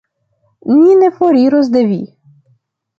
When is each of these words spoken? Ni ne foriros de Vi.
Ni 0.79 0.97
ne 1.03 1.11
foriros 1.21 1.73
de 1.77 1.87
Vi. 1.95 2.03